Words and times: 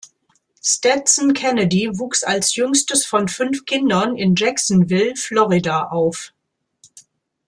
Stetson 0.63 1.35
Kennedy 1.35 1.87
wuchs 1.99 2.23
als 2.23 2.55
jüngstes 2.55 3.05
von 3.05 3.27
fünf 3.27 3.65
Kindern 3.65 4.17
in 4.17 4.33
Jacksonville, 4.35 5.15
Florida 5.15 5.83
auf. 5.89 6.33